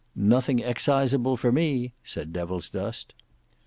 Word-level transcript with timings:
"Nothing 0.15 0.57
exciseable 0.61 1.37
for 1.37 1.51
me," 1.51 1.93
said 2.03 2.33
Devilsdust. 2.33 3.13